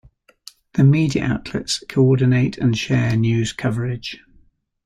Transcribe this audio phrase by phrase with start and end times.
[0.73, 4.19] The media outlets coordinate and share news coverage.